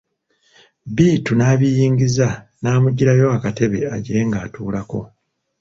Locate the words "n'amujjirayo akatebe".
2.61-3.79